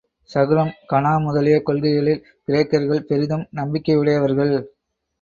சகுனம், 0.29 0.71
கனா 0.89 1.11
முதலிய 1.21 1.57
கொள்கைகளில் 1.61 2.23
கிரேக்கர்கள் 2.47 3.07
பெரிதும் 3.09 3.47
நம்பிக்கையுடையவர்கள். 3.55 4.55